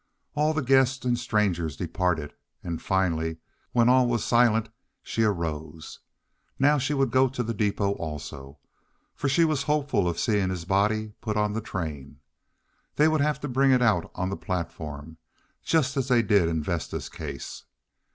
All 0.33 0.55
the 0.55 0.63
guests 0.63 1.05
and 1.05 1.15
strangers 1.15 1.77
departed, 1.77 2.33
and 2.63 2.81
finally, 2.81 3.37
when 3.71 3.87
all 3.87 4.07
was 4.07 4.23
silent, 4.25 4.69
she 5.03 5.21
arose. 5.21 5.99
Now 6.57 6.79
she 6.79 6.95
would 6.95 7.11
go 7.11 7.27
to 7.27 7.43
the 7.43 7.53
depôt 7.53 7.97
also, 7.99 8.57
for 9.13 9.29
she 9.29 9.45
was 9.45 9.61
hopeful 9.61 10.07
of 10.09 10.17
seeing 10.17 10.49
his 10.49 10.65
body 10.65 11.13
put 11.21 11.37
on 11.37 11.53
the 11.53 11.61
train. 11.61 12.17
They 12.95 13.07
would 13.07 13.21
have 13.21 13.39
to 13.41 13.47
bring 13.47 13.69
it 13.69 13.83
out 13.83 14.09
on 14.15 14.31
the 14.31 14.35
platform, 14.37 15.17
just 15.63 15.95
as 15.95 16.07
they 16.07 16.23
did 16.23 16.49
in 16.49 16.63
Vesta's 16.63 17.07
case. 17.07 17.65